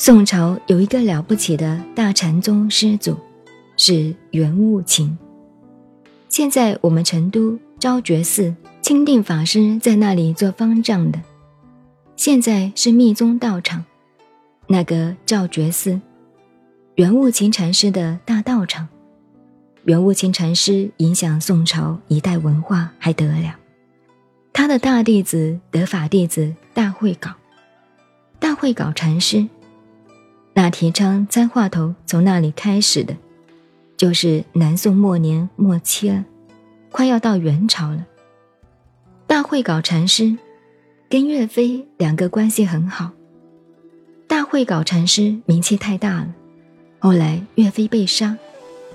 [0.00, 3.18] 宋朝有一个了不起的大禅宗师祖，
[3.76, 5.18] 是圆悟勤。
[6.28, 11.20] 现在我们成都昭觉寺钦定法师在那里做方丈的，
[12.14, 13.84] 现在是密宗道场。
[14.68, 16.00] 那个昭觉寺，
[16.94, 18.86] 圆悟勤禅师的大道场。
[19.82, 23.56] 圆悟勤禅师影响宋朝一代文化还得了？
[24.52, 27.32] 他的大弟子得法弟子大慧稿，
[28.38, 29.48] 大慧稿禅师，
[30.60, 33.14] 那提倡簪话头从那里开始的，
[33.96, 36.24] 就是南宋末年末期了，
[36.90, 38.04] 快要到元朝了。
[39.28, 40.36] 大慧稿禅师
[41.08, 43.12] 跟岳飞两个关系很好。
[44.26, 46.34] 大慧稿禅师名气太大了，
[46.98, 48.36] 后来岳飞被杀。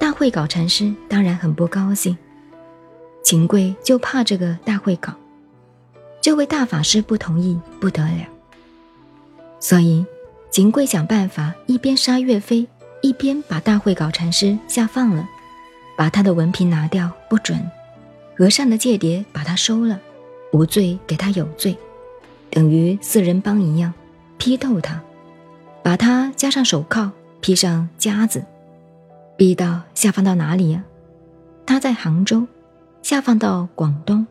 [0.00, 2.18] 大慧稿禅师当然很不高兴，
[3.22, 5.14] 秦桧就怕这个大慧稿，
[6.20, 8.26] 这位大法师不同意不得了，
[9.60, 10.04] 所以
[10.52, 12.68] 秦桧想办法一边杀岳飞，
[13.00, 15.26] 一边把大慧稿禅师下放了，
[15.96, 17.58] 把他的文凭拿掉不准，
[18.36, 19.98] 和尚的戒牒把他收了，
[20.52, 21.74] 无罪给他有罪，
[22.50, 23.94] 等于四人帮一样，
[24.36, 25.00] 批斗他，
[25.82, 28.44] 把他加上手铐，披上夹子。
[29.38, 30.84] 逼到下放到哪里呀？
[31.64, 32.46] 他在杭州，
[33.02, 34.26] 下放到广东。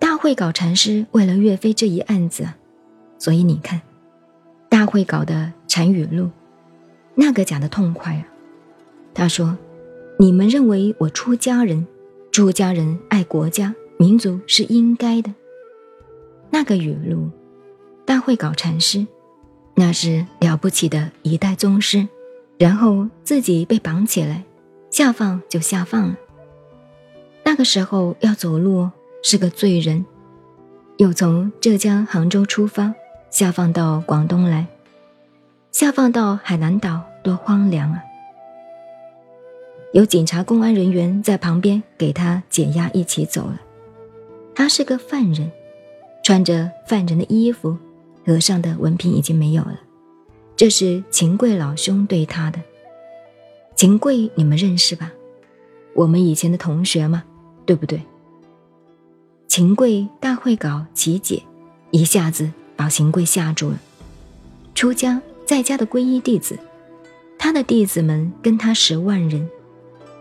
[0.00, 2.48] 大会稿禅师为了岳飞这一案子，
[3.16, 3.80] 所以你看，
[4.74, 6.28] 大会搞的禅语录，
[7.14, 8.26] 那个讲的痛快啊。
[9.14, 9.56] 他说
[10.18, 11.86] ：“你们认为我出家人，
[12.32, 15.32] 出家人爱国家民族是应该的。”
[16.50, 17.30] 那个语录，
[18.04, 19.06] 大会搞禅师，
[19.76, 22.08] 那是了不起的一代宗师。
[22.58, 24.42] 然后自己被绑起来，
[24.90, 26.16] 下放就下放了。
[27.44, 28.90] 那个时候要走路
[29.22, 30.04] 是个罪人，
[30.96, 32.92] 又从浙江杭州出发，
[33.34, 34.64] 下放到广东来，
[35.72, 38.00] 下放到海南岛多荒凉啊！
[39.92, 43.60] 有警察、公安人员在旁边给他解压，一起走了。
[44.54, 45.50] 他是个犯人，
[46.22, 47.76] 穿着犯人的衣服，
[48.24, 49.80] 和尚的文凭已经没有了。
[50.54, 52.60] 这是秦贵老兄对他的。
[53.74, 55.10] 秦贵，你们认识吧？
[55.96, 57.24] 我们以前的同学嘛，
[57.66, 58.00] 对不对？
[59.48, 61.42] 秦贵大会稿齐解，
[61.90, 63.78] 一下子把行贵吓住了。
[64.74, 66.58] 出家在家的皈依弟子，
[67.38, 69.48] 他的弟子们跟他十万人，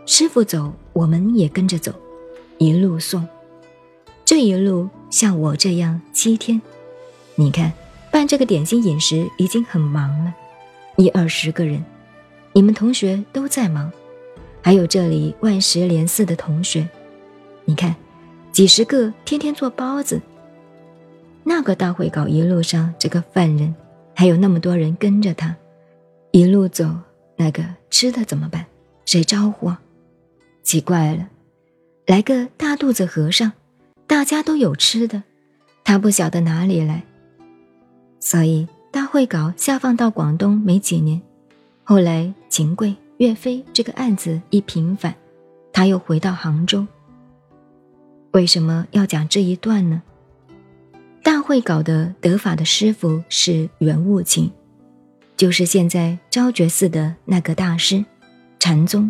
[0.06, 1.94] 师傅走，我们也跟着走，
[2.58, 3.28] 一路送。
[4.25, 6.62] 这一路像我这样七天，
[7.36, 7.72] 你看。
[8.12, 10.31] 办这个点心饮食已经很忙了，
[10.97, 11.84] 一二十个人，
[12.53, 13.91] 你们同学都在忙，
[14.62, 16.88] 还有这里万石连寺的同学，
[17.66, 17.96] 你看，
[18.52, 20.22] 几十个天天做包子。
[21.44, 23.74] 那个大会稿一路上这个犯人，
[24.16, 25.56] 还有那么多人跟着他，
[26.31, 26.90] 一路走，
[27.36, 28.66] 那个吃的怎么办？
[29.06, 29.82] 谁招呼啊？
[30.64, 31.28] 奇怪了，
[32.06, 33.52] 来个大肚子和尚，
[34.08, 35.24] 大家都有吃的，
[35.84, 37.03] 他不晓得哪里来。
[38.20, 41.22] 所以大会稿下放到广东没几年，
[41.84, 45.14] 后来秦桧、岳飞这个案子一平反，
[45.74, 46.88] 他又回到杭州。
[48.32, 50.02] 为什么要讲这一段呢？
[51.23, 54.51] 大会稿的得法的师傅是圆悟勤，
[55.38, 58.03] 就是现在昭觉寺的那个大师，
[58.59, 59.09] 禅宗。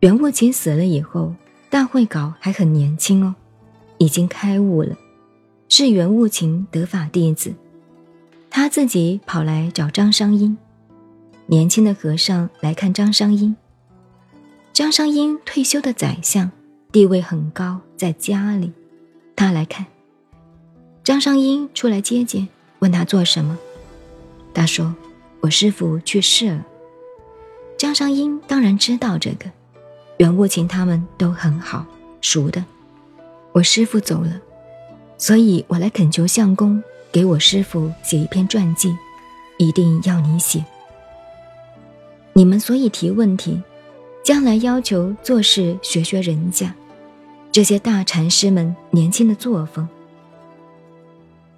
[0.00, 1.34] 圆悟勤死了以后，
[1.68, 3.34] 大会稿还很年轻哦，
[3.98, 4.96] 已经开悟了。
[5.68, 7.52] 是圆悟勤得法弟子，
[8.48, 10.56] 他自己跑来找张商英。
[11.46, 13.56] 年轻的和尚来看张商英。
[14.72, 16.52] 张商英退休的宰相，
[16.92, 18.72] 地位很高，在家里，
[19.34, 19.86] 他来看。
[21.04, 22.46] 张商英出来接见，
[22.78, 23.58] 问他做什么。
[24.54, 24.94] 他说
[25.42, 26.64] ：“我师父去世了。”
[27.76, 29.50] 张商英当然知道这个，
[30.18, 31.84] 圆悟勤他们都很好，
[32.20, 32.64] 熟的。
[33.50, 34.40] 我师父走了。
[35.18, 36.80] 所以我来恳求相公
[37.10, 38.96] 给我师父写一篇传记，
[39.58, 40.64] 一定要你写。
[42.32, 43.60] 你们所以提问题，
[44.24, 46.72] 将来要求做事学学人家，
[47.50, 49.88] 这些大禅师们年轻的作风。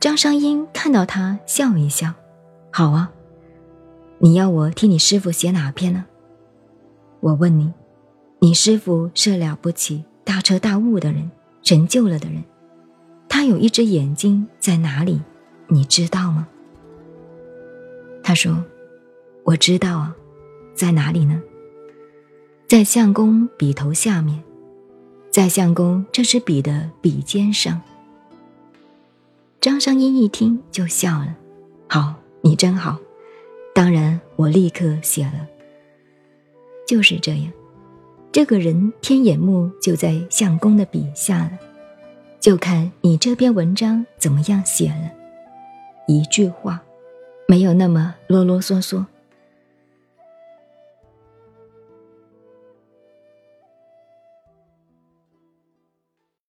[0.04, 2.12] 张商英看到他笑一笑，
[2.70, 3.10] 好啊，
[4.18, 6.04] 你要我替你师傅写哪篇呢？
[7.20, 7.72] 我问你，
[8.38, 11.30] 你师傅是了不起、大彻大悟的人，
[11.62, 12.44] 成就了的人。
[13.30, 15.22] 他有一只眼睛在哪里？
[15.68, 16.46] 你知道吗？
[18.22, 18.62] 他说
[19.44, 20.14] ：“我知道啊，
[20.74, 21.40] 在哪里呢？
[22.68, 24.44] 在相公笔头下面，
[25.30, 27.80] 在相公这支笔的笔尖上。”
[29.64, 31.34] 张商英一听就笑了
[31.88, 32.98] ：“好，你真好，
[33.74, 35.48] 当然，我立刻写了。
[36.86, 37.50] 就是这样，
[38.30, 41.52] 这个人天眼目就在相公的笔下了，
[42.38, 45.10] 就看你这篇文章怎么样写了。
[46.08, 46.82] 一句话，
[47.48, 49.02] 没有那么啰啰嗦嗦。